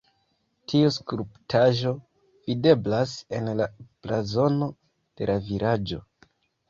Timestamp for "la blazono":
3.61-4.71